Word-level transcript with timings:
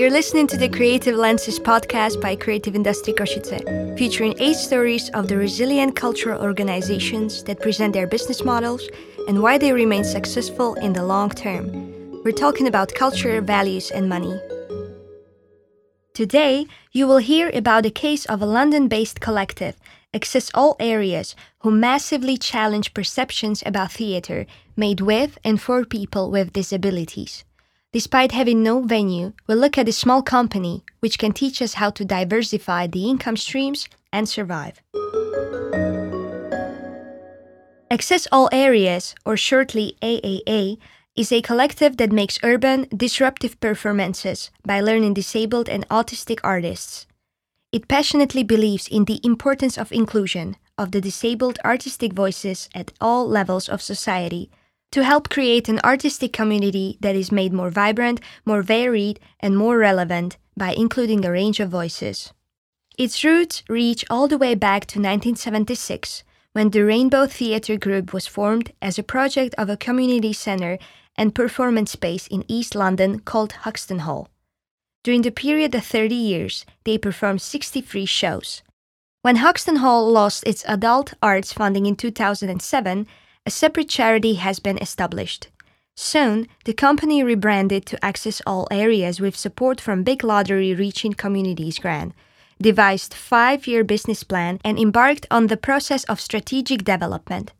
You're 0.00 0.08
listening 0.10 0.46
to 0.46 0.56
the 0.56 0.70
Creative 0.70 1.14
Lenses 1.14 1.60
podcast 1.60 2.22
by 2.22 2.34
Creative 2.34 2.74
Industry 2.74 3.12
Košice, 3.12 3.98
featuring 3.98 4.34
eight 4.38 4.56
stories 4.56 5.10
of 5.10 5.28
the 5.28 5.36
resilient 5.36 5.94
cultural 5.94 6.40
organizations 6.40 7.44
that 7.44 7.60
present 7.60 7.92
their 7.92 8.06
business 8.06 8.42
models 8.42 8.88
and 9.28 9.42
why 9.42 9.58
they 9.58 9.74
remain 9.74 10.02
successful 10.02 10.72
in 10.76 10.94
the 10.94 11.04
long 11.04 11.28
term. 11.28 11.66
We're 12.24 12.32
talking 12.32 12.66
about 12.66 12.94
culture, 12.94 13.42
values, 13.42 13.90
and 13.90 14.08
money. 14.08 14.40
Today, 16.14 16.66
you 16.92 17.06
will 17.06 17.18
hear 17.18 17.50
about 17.52 17.82
the 17.82 17.90
case 17.90 18.24
of 18.24 18.40
a 18.40 18.46
London 18.46 18.88
based 18.88 19.20
collective, 19.20 19.76
Access 20.14 20.50
All 20.54 20.76
Areas, 20.80 21.36
who 21.58 21.70
massively 21.70 22.38
challenge 22.38 22.94
perceptions 22.94 23.62
about 23.66 23.92
theatre 23.92 24.46
made 24.76 25.02
with 25.02 25.36
and 25.44 25.60
for 25.60 25.84
people 25.84 26.30
with 26.30 26.54
disabilities. 26.54 27.44
Despite 27.92 28.30
having 28.30 28.62
no 28.62 28.82
venue, 28.82 29.32
we'll 29.48 29.58
look 29.58 29.76
at 29.76 29.88
a 29.88 29.92
small 29.92 30.22
company 30.22 30.84
which 31.00 31.18
can 31.18 31.32
teach 31.32 31.60
us 31.60 31.74
how 31.74 31.90
to 31.90 32.04
diversify 32.04 32.86
the 32.86 33.10
income 33.10 33.36
streams 33.36 33.88
and 34.12 34.28
survive. 34.28 34.80
Access 37.90 38.28
All 38.30 38.48
Areas, 38.52 39.16
or 39.26 39.36
shortly 39.36 39.96
AAA, 40.02 40.78
is 41.16 41.32
a 41.32 41.42
collective 41.42 41.96
that 41.96 42.12
makes 42.12 42.38
urban, 42.44 42.86
disruptive 42.96 43.58
performances 43.58 44.52
by 44.64 44.80
learning 44.80 45.14
disabled 45.14 45.68
and 45.68 45.88
autistic 45.88 46.38
artists. 46.44 47.08
It 47.72 47.88
passionately 47.88 48.44
believes 48.44 48.86
in 48.86 49.06
the 49.06 49.18
importance 49.24 49.76
of 49.76 49.90
inclusion 49.90 50.54
of 50.78 50.92
the 50.92 51.00
disabled 51.00 51.58
artistic 51.64 52.12
voices 52.12 52.68
at 52.72 52.92
all 53.00 53.28
levels 53.28 53.68
of 53.68 53.82
society 53.82 54.48
to 54.92 55.04
help 55.04 55.28
create 55.28 55.68
an 55.68 55.80
artistic 55.84 56.32
community 56.32 56.98
that 57.00 57.16
is 57.16 57.30
made 57.30 57.52
more 57.52 57.70
vibrant, 57.70 58.20
more 58.44 58.62
varied, 58.62 59.20
and 59.40 59.56
more 59.56 59.78
relevant 59.78 60.36
by 60.56 60.72
including 60.72 61.24
a 61.24 61.30
range 61.30 61.60
of 61.60 61.70
voices. 61.70 62.32
Its 62.98 63.24
roots 63.24 63.62
reach 63.68 64.04
all 64.10 64.28
the 64.28 64.38
way 64.38 64.54
back 64.54 64.82
to 64.86 64.98
1976, 64.98 66.24
when 66.52 66.70
the 66.70 66.84
Rainbow 66.84 67.26
Theatre 67.26 67.76
Group 67.76 68.12
was 68.12 68.26
formed 68.26 68.72
as 68.82 68.98
a 68.98 69.04
project 69.04 69.54
of 69.56 69.70
a 69.70 69.76
community 69.76 70.32
centre 70.32 70.78
and 71.16 71.34
performance 71.34 71.92
space 71.92 72.26
in 72.26 72.44
East 72.48 72.74
London 72.74 73.20
called 73.20 73.52
Hoxton 73.64 74.00
Hall. 74.00 74.28
During 75.02 75.22
the 75.22 75.30
period 75.30 75.74
of 75.74 75.84
30 75.84 76.14
years, 76.14 76.66
they 76.84 76.98
performed 76.98 77.40
63 77.40 78.04
shows. 78.04 78.62
When 79.22 79.36
Hoxton 79.36 79.76
Hall 79.76 80.10
lost 80.10 80.44
its 80.46 80.64
adult 80.66 81.14
arts 81.22 81.52
funding 81.52 81.86
in 81.86 81.94
2007, 81.94 83.06
a 83.46 83.50
separate 83.50 83.88
charity 83.88 84.34
has 84.34 84.58
been 84.58 84.78
established. 84.78 85.48
Soon, 85.96 86.46
the 86.64 86.72
company 86.72 87.22
rebranded 87.22 87.84
to 87.86 88.04
Access 88.04 88.40
All 88.46 88.66
Areas 88.70 89.20
with 89.20 89.36
support 89.36 89.80
from 89.80 90.02
Big 90.02 90.24
Lottery 90.24 90.74
Reaching 90.74 91.12
Communities 91.12 91.78
Grant, 91.78 92.14
devised 92.60 93.14
five-year 93.14 93.84
business 93.84 94.22
plan 94.22 94.60
and 94.64 94.78
embarked 94.78 95.26
on 95.30 95.46
the 95.46 95.56
process 95.56 96.04
of 96.04 96.20
strategic 96.20 96.84
development. 96.84 97.52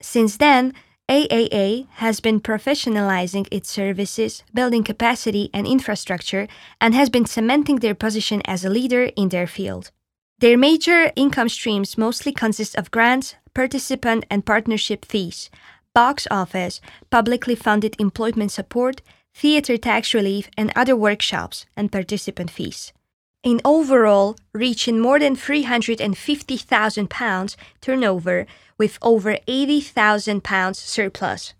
Since 0.00 0.38
then, 0.38 0.74
AAA 1.08 1.86
has 1.96 2.20
been 2.20 2.40
professionalizing 2.40 3.46
its 3.50 3.70
services, 3.70 4.42
building 4.52 4.82
capacity 4.82 5.50
and 5.54 5.66
infrastructure, 5.66 6.48
and 6.80 6.94
has 6.94 7.08
been 7.08 7.26
cementing 7.26 7.76
their 7.76 7.94
position 7.94 8.42
as 8.44 8.64
a 8.64 8.70
leader 8.70 9.04
in 9.16 9.28
their 9.28 9.46
field. 9.46 9.90
Their 10.40 10.58
major 10.58 11.12
income 11.14 11.48
streams 11.48 11.96
mostly 11.96 12.32
consist 12.32 12.74
of 12.76 12.90
grants, 12.90 13.36
participant 13.56 14.24
and 14.28 14.44
partnership 14.44 15.06
fees, 15.06 15.48
box 15.94 16.26
office, 16.30 16.82
publicly 17.08 17.54
funded 17.54 17.96
employment 17.98 18.52
support, 18.52 19.00
theatre 19.32 19.78
tax 19.78 20.12
relief, 20.12 20.50
and 20.58 20.70
other 20.76 20.94
workshops 20.94 21.64
and 21.74 21.90
participant 21.90 22.50
fees. 22.50 22.92
In 23.42 23.62
overall, 23.64 24.36
reaching 24.52 25.00
more 25.00 25.18
than 25.18 25.36
£350,000 25.36 27.56
turnover 27.80 28.46
with 28.76 28.98
over 29.00 29.38
£80,000 29.48 30.76
surplus. 30.76 31.54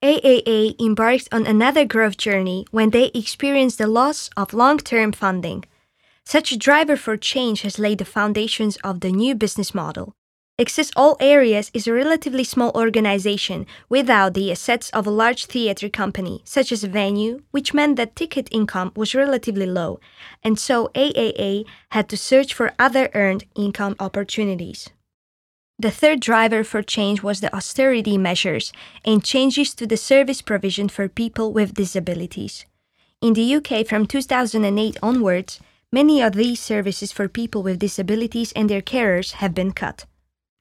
AAA 0.00 0.80
embarked 0.80 1.28
on 1.32 1.44
another 1.44 1.84
growth 1.84 2.18
journey 2.18 2.64
when 2.70 2.90
they 2.90 3.06
experienced 3.06 3.78
the 3.78 3.88
loss 3.88 4.30
of 4.36 4.52
long 4.52 4.78
term 4.78 5.10
funding. 5.10 5.64
Such 6.24 6.52
a 6.52 6.56
driver 6.56 6.96
for 6.96 7.16
change 7.16 7.62
has 7.62 7.80
laid 7.80 7.98
the 7.98 8.04
foundations 8.04 8.76
of 8.84 9.00
the 9.00 9.10
new 9.10 9.34
business 9.34 9.74
model. 9.74 10.14
Access 10.58 10.90
All 10.96 11.18
Areas 11.20 11.70
is 11.74 11.86
a 11.86 11.92
relatively 11.92 12.42
small 12.42 12.72
organization 12.74 13.66
without 13.90 14.32
the 14.32 14.50
assets 14.50 14.88
of 14.88 15.06
a 15.06 15.10
large 15.10 15.44
theater 15.44 15.90
company, 15.90 16.40
such 16.46 16.72
as 16.72 16.82
a 16.82 16.88
venue, 16.88 17.42
which 17.50 17.74
meant 17.74 17.96
that 17.96 18.16
ticket 18.16 18.48
income 18.50 18.90
was 18.96 19.14
relatively 19.14 19.66
low, 19.66 20.00
and 20.42 20.58
so 20.58 20.88
AAA 20.94 21.66
had 21.90 22.08
to 22.08 22.16
search 22.16 22.54
for 22.54 22.72
other 22.78 23.10
earned 23.12 23.44
income 23.54 23.96
opportunities. 24.00 24.88
The 25.78 25.90
third 25.90 26.20
driver 26.20 26.64
for 26.64 26.82
change 26.82 27.22
was 27.22 27.40
the 27.40 27.54
austerity 27.54 28.16
measures 28.16 28.72
and 29.04 29.22
changes 29.22 29.74
to 29.74 29.86
the 29.86 29.98
service 29.98 30.40
provision 30.40 30.88
for 30.88 31.06
people 31.06 31.52
with 31.52 31.74
disabilities. 31.74 32.64
In 33.20 33.34
the 33.34 33.56
UK 33.56 33.86
from 33.86 34.06
2008 34.06 34.96
onwards, 35.02 35.60
many 35.92 36.22
of 36.22 36.32
these 36.32 36.60
services 36.60 37.12
for 37.12 37.28
people 37.28 37.62
with 37.62 37.78
disabilities 37.78 38.52
and 38.52 38.70
their 38.70 38.80
carers 38.80 39.32
have 39.32 39.52
been 39.52 39.72
cut. 39.72 40.06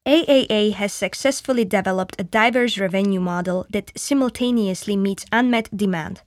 AAA 0.07 0.73
has 0.73 0.93
successfully 0.93 1.65
developed 1.65 2.15
a 2.19 2.23
diverse 2.23 2.77
revenue 2.77 3.19
model 3.19 3.65
that 3.71 3.91
simultaneously 3.95 4.95
meets 4.95 5.25
unmet 5.31 5.75
demand. 5.75 6.21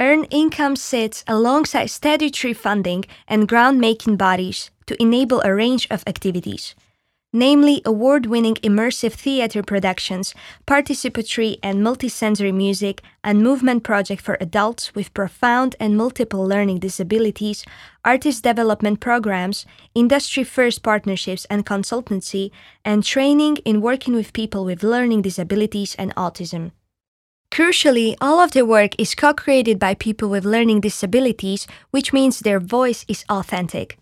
Earned 0.00 0.28
income 0.30 0.74
sits 0.74 1.22
alongside 1.26 1.86
statutory 1.86 2.54
funding 2.54 3.04
and 3.28 3.46
grant-making 3.46 4.16
bodies 4.16 4.70
to 4.86 5.00
enable 5.00 5.40
a 5.42 5.54
range 5.54 5.86
of 5.90 6.02
activities 6.06 6.74
namely 7.34 7.82
award 7.84 8.26
winning 8.26 8.54
immersive 8.62 9.12
theater 9.12 9.60
productions, 9.60 10.34
participatory 10.66 11.58
and 11.64 11.80
multisensory 11.80 12.54
music, 12.54 13.02
and 13.24 13.42
movement 13.42 13.82
project 13.82 14.22
for 14.22 14.38
adults 14.40 14.94
with 14.94 15.12
profound 15.12 15.74
and 15.80 15.96
multiple 15.96 16.46
learning 16.46 16.78
disabilities, 16.78 17.64
artist 18.04 18.44
development 18.44 19.00
programs, 19.00 19.66
industry 19.96 20.44
first 20.44 20.84
partnerships 20.84 21.44
and 21.50 21.66
consultancy, 21.66 22.52
and 22.84 23.02
training 23.02 23.56
in 23.64 23.80
working 23.80 24.14
with 24.14 24.32
people 24.32 24.64
with 24.64 24.84
learning 24.84 25.20
disabilities 25.20 25.96
and 25.96 26.14
autism. 26.14 26.70
Crucially, 27.50 28.14
all 28.20 28.40
of 28.40 28.52
the 28.52 28.64
work 28.64 28.92
is 28.98 29.14
co 29.14 29.34
created 29.34 29.78
by 29.78 29.94
people 29.94 30.28
with 30.28 30.44
learning 30.44 30.80
disabilities, 30.80 31.66
which 31.90 32.12
means 32.12 32.40
their 32.40 32.60
voice 32.60 33.04
is 33.08 33.24
authentic. 33.28 33.98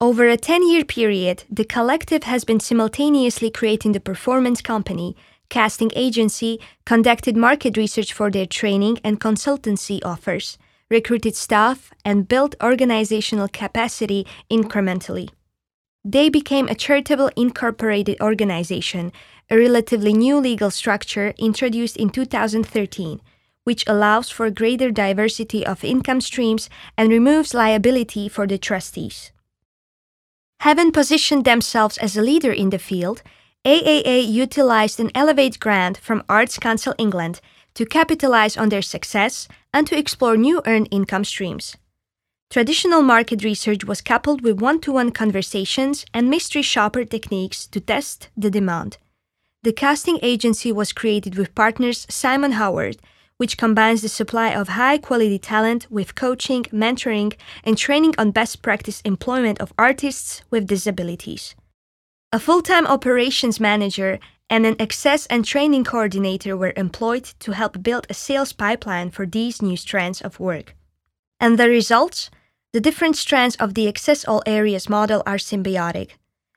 Over 0.00 0.28
a 0.28 0.36
10 0.36 0.68
year 0.70 0.84
period, 0.84 1.42
the 1.50 1.64
collective 1.64 2.22
has 2.22 2.44
been 2.44 2.60
simultaneously 2.60 3.50
creating 3.50 3.92
the 3.92 4.00
performance 4.00 4.62
company, 4.62 5.16
casting 5.48 5.90
agency, 5.96 6.60
conducted 6.86 7.36
market 7.36 7.76
research 7.76 8.12
for 8.12 8.30
their 8.30 8.46
training 8.46 9.00
and 9.02 9.20
consultancy 9.20 9.98
offers, 10.04 10.56
recruited 10.88 11.34
staff, 11.34 11.92
and 12.04 12.28
built 12.28 12.54
organizational 12.62 13.48
capacity 13.48 14.24
incrementally. 14.48 15.30
They 16.04 16.28
became 16.28 16.68
a 16.68 16.76
charitable 16.76 17.32
incorporated 17.34 18.20
organization, 18.20 19.10
a 19.50 19.58
relatively 19.58 20.12
new 20.12 20.38
legal 20.38 20.70
structure 20.70 21.34
introduced 21.38 21.96
in 21.96 22.10
2013, 22.10 23.20
which 23.64 23.82
allows 23.88 24.30
for 24.30 24.48
greater 24.48 24.92
diversity 24.92 25.66
of 25.66 25.82
income 25.82 26.20
streams 26.20 26.70
and 26.96 27.10
removes 27.10 27.52
liability 27.52 28.28
for 28.28 28.46
the 28.46 28.58
trustees. 28.58 29.32
Having 30.60 30.90
positioned 30.90 31.44
themselves 31.44 31.98
as 31.98 32.16
a 32.16 32.22
leader 32.22 32.52
in 32.52 32.70
the 32.70 32.78
field, 32.78 33.22
AAA 33.64 34.28
utilized 34.28 34.98
an 34.98 35.10
Elevate 35.14 35.60
grant 35.60 35.98
from 35.98 36.24
Arts 36.28 36.58
Council 36.58 36.94
England 36.98 37.40
to 37.74 37.86
capitalize 37.86 38.56
on 38.56 38.68
their 38.68 38.82
success 38.82 39.46
and 39.72 39.86
to 39.86 39.96
explore 39.96 40.36
new 40.36 40.60
earned 40.66 40.88
income 40.90 41.24
streams. 41.24 41.76
Traditional 42.50 43.02
market 43.02 43.44
research 43.44 43.84
was 43.84 44.00
coupled 44.00 44.42
with 44.42 44.60
one 44.60 44.80
to 44.80 44.90
one 44.90 45.12
conversations 45.12 46.04
and 46.12 46.28
mystery 46.28 46.62
shopper 46.62 47.04
techniques 47.04 47.66
to 47.68 47.80
test 47.80 48.28
the 48.36 48.50
demand. 48.50 48.98
The 49.62 49.72
casting 49.72 50.18
agency 50.22 50.72
was 50.72 50.92
created 50.92 51.36
with 51.36 51.54
partners 51.54 52.06
Simon 52.08 52.52
Howard 52.52 52.96
which 53.38 53.56
combines 53.56 54.02
the 54.02 54.08
supply 54.08 54.50
of 54.50 54.68
high 54.68 54.98
quality 54.98 55.38
talent 55.38 55.86
with 55.90 56.14
coaching, 56.14 56.64
mentoring, 56.64 57.32
and 57.64 57.78
training 57.78 58.14
on 58.18 58.30
best 58.32 58.62
practice 58.62 59.00
employment 59.02 59.60
of 59.60 59.72
artists 59.78 60.42
with 60.50 60.66
disabilities. 60.66 61.54
A 62.30 62.38
full 62.38 62.60
time 62.60 62.86
operations 62.86 63.58
manager 63.58 64.18
and 64.50 64.66
an 64.66 64.76
access 64.80 65.26
and 65.26 65.44
training 65.44 65.84
coordinator 65.84 66.56
were 66.56 66.72
employed 66.76 67.24
to 67.38 67.52
help 67.52 67.82
build 67.82 68.06
a 68.10 68.14
sales 68.14 68.52
pipeline 68.52 69.10
for 69.10 69.24
these 69.24 69.62
new 69.62 69.76
strands 69.76 70.20
of 70.20 70.40
work. 70.40 70.76
And 71.40 71.58
the 71.58 71.68
results? 71.68 72.30
The 72.72 72.80
different 72.80 73.16
strands 73.16 73.56
of 73.56 73.74
the 73.74 73.88
Access 73.88 74.24
All 74.26 74.42
Areas 74.44 74.88
model 74.88 75.22
are 75.24 75.36
symbiotic. 75.36 76.10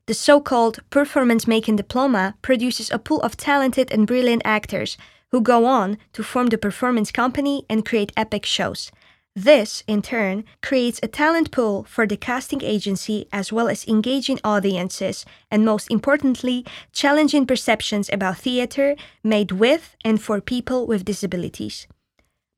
The 0.08 0.14
so 0.14 0.42
called 0.42 0.80
performance 0.90 1.48
making 1.48 1.78
diploma 1.78 2.36
produces 2.42 2.92
a 2.92 3.00
pool 3.00 3.22
of 3.22 3.38
talented 3.38 3.92
and 3.92 4.08
brilliant 4.08 4.42
actors 4.44 4.98
who 5.32 5.42
go 5.42 5.66
on 5.66 5.98
to 6.14 6.24
form 6.24 6.48
the 6.48 6.58
performance 6.58 7.12
company 7.12 7.66
and 7.70 7.86
create 7.86 8.12
epic 8.16 8.46
shows. 8.46 8.92
This, 9.36 9.82
in 9.88 10.02
turn, 10.02 10.44
creates 10.62 11.00
a 11.02 11.08
talent 11.08 11.52
pool 11.52 11.86
for 11.86 12.06
the 12.06 12.18
casting 12.18 12.62
agency 12.62 13.28
as 13.32 13.54
well 13.54 13.70
as 13.70 13.88
engaging 13.88 14.40
audiences 14.44 15.26
and, 15.50 15.64
most 15.64 15.90
importantly, 15.90 16.66
challenging 16.92 17.46
perceptions 17.46 18.10
about 18.12 18.40
theater 18.40 18.98
made 19.24 19.54
with 19.54 19.96
and 20.04 20.22
for 20.22 20.42
people 20.42 20.86
with 20.86 21.06
disabilities. 21.06 21.88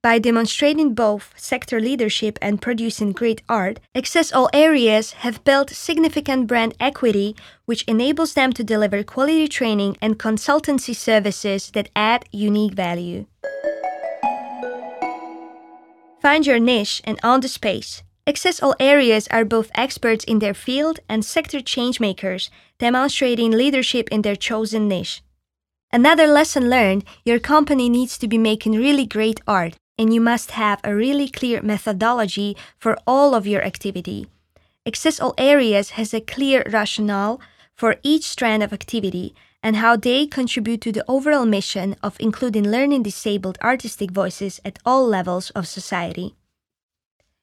By 0.03 0.19
demonstrating 0.19 0.93
both 0.93 1.33
sector 1.37 1.79
leadership 1.79 2.37
and 2.41 2.61
producing 2.61 3.13
great 3.13 3.41
art, 3.47 3.79
Access 3.95 4.33
All 4.33 4.49
Areas 4.51 5.13
have 5.23 5.45
built 5.45 5.69
significant 5.69 6.45
brand 6.45 6.73
equity, 6.77 7.37
which 7.63 7.83
enables 7.83 8.33
them 8.33 8.51
to 8.51 8.65
deliver 8.65 9.01
quality 9.03 9.47
training 9.47 9.95
and 10.01 10.19
consultancy 10.19 10.93
services 10.93 11.71
that 11.71 11.87
add 11.95 12.25
unique 12.33 12.73
value. 12.73 13.27
Find 16.21 16.45
your 16.45 16.59
niche 16.59 17.01
and 17.05 17.17
own 17.23 17.39
the 17.39 17.47
space. 17.47 18.03
Access 18.27 18.61
All 18.61 18.75
Areas 18.81 19.29
are 19.31 19.45
both 19.45 19.71
experts 19.73 20.25
in 20.25 20.39
their 20.39 20.53
field 20.53 20.99
and 21.07 21.23
sector 21.23 21.59
changemakers, 21.59 22.49
demonstrating 22.77 23.51
leadership 23.51 24.09
in 24.11 24.21
their 24.21 24.35
chosen 24.35 24.89
niche. 24.89 25.23
Another 25.93 26.27
lesson 26.27 26.69
learned 26.69 27.05
your 27.23 27.39
company 27.39 27.87
needs 27.87 28.17
to 28.17 28.27
be 28.27 28.37
making 28.37 28.73
really 28.73 29.05
great 29.05 29.39
art, 29.47 29.77
and 29.97 30.13
you 30.13 30.21
must 30.21 30.51
have 30.51 30.79
a 30.83 30.95
really 30.95 31.29
clear 31.29 31.61
methodology 31.61 32.57
for 32.77 32.97
all 33.05 33.35
of 33.35 33.47
your 33.47 33.63
activity. 33.63 34.27
Access 34.85 35.19
All 35.19 35.33
Areas 35.37 35.91
has 35.91 36.13
a 36.13 36.21
clear 36.21 36.63
rationale 36.69 37.39
for 37.75 37.95
each 38.03 38.23
strand 38.23 38.63
of 38.63 38.73
activity 38.73 39.33
and 39.61 39.77
how 39.77 39.95
they 39.95 40.27
contribute 40.27 40.81
to 40.81 40.91
the 40.91 41.05
overall 41.07 41.45
mission 41.45 41.95
of 42.03 42.17
including 42.19 42.69
learning 42.69 43.03
disabled 43.03 43.57
artistic 43.63 44.11
voices 44.11 44.59
at 44.65 44.77
all 44.85 45.07
levels 45.07 45.51
of 45.51 45.67
society. 45.67 46.35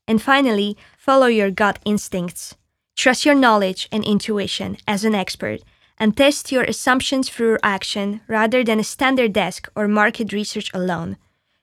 And 0.06 0.20
finally, 0.20 0.76
follow 0.98 1.28
your 1.28 1.50
gut 1.50 1.78
instincts. 1.84 2.56
Trust 2.94 3.24
your 3.24 3.34
knowledge 3.34 3.88
and 3.90 4.04
intuition 4.04 4.76
as 4.86 5.04
an 5.04 5.14
expert 5.14 5.60
and 5.96 6.16
test 6.16 6.52
your 6.52 6.64
assumptions 6.64 7.30
through 7.30 7.58
action 7.62 8.20
rather 8.26 8.64
than 8.64 8.80
a 8.80 8.84
standard 8.84 9.32
desk 9.32 9.70
or 9.74 9.88
market 9.88 10.32
research 10.32 10.70
alone. 10.74 11.16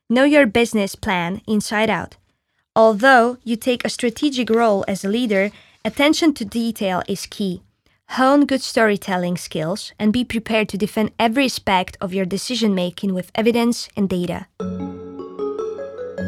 Know 0.10 0.24
your 0.24 0.46
business 0.46 0.96
plan 0.96 1.42
inside 1.48 1.90
out. 1.90 2.16
Although 2.78 3.40
you 3.44 3.58
take 3.58 3.84
a 3.84 3.90
strategic 3.90 4.50
role 4.50 4.86
as 4.88 5.04
a 5.04 5.10
leader, 5.10 5.52
attention 5.84 6.34
to 6.36 6.46
detail 6.46 7.04
is 7.10 7.26
key. 7.26 7.62
Hone 8.12 8.46
good 8.46 8.62
storytelling 8.62 9.36
skills 9.36 9.92
and 10.00 10.14
be 10.14 10.24
prepared 10.24 10.70
to 10.70 10.78
defend 10.78 11.12
every 11.20 11.44
aspect 11.44 11.98
of 12.00 12.14
your 12.14 12.24
decision 12.24 12.74
making 12.74 13.16
with 13.16 13.34
evidence 13.36 13.90
and 13.98 14.08
data. 14.08 14.48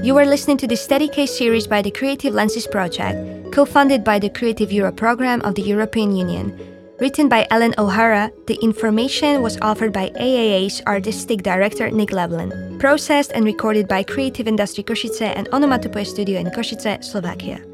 You 0.03 0.17
are 0.17 0.25
listening 0.25 0.57
to 0.57 0.67
the 0.67 1.09
Case 1.13 1.37
series 1.37 1.65
by 1.65 1.81
the 1.81 1.91
Creative 1.91 2.33
Lenses 2.33 2.67
Project, 2.67 3.53
co 3.53 3.63
funded 3.63 4.03
by 4.03 4.19
the 4.19 4.29
Creative 4.29 4.73
Europe 4.73 4.97
program 4.97 5.41
of 5.43 5.55
the 5.55 5.61
European 5.61 6.17
Union. 6.17 6.78
Written 6.99 7.29
by 7.29 7.47
Ellen 7.49 7.73
O'Hara, 7.77 8.29
the 8.47 8.59
information 8.61 9.41
was 9.41 9.57
offered 9.61 9.93
by 9.93 10.09
AAA's 10.19 10.81
artistic 10.85 11.43
director 11.43 11.89
Nick 11.89 12.11
Llewellyn. 12.11 12.77
Processed 12.77 13.31
and 13.31 13.45
recorded 13.45 13.87
by 13.87 14.03
Creative 14.03 14.49
Industry 14.49 14.83
Košice 14.83 15.33
and 15.33 15.47
Onomatopoe 15.53 16.03
Studio 16.03 16.39
in 16.39 16.47
Košice, 16.47 17.01
Slovakia. 17.01 17.68